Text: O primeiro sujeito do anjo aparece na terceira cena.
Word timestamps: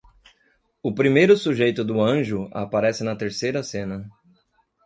O 0.81 0.95
primeiro 0.99 1.37
sujeito 1.37 1.83
do 1.85 2.01
anjo 2.01 2.49
aparece 2.51 3.03
na 3.03 3.15
terceira 3.15 3.61
cena. 3.61 4.09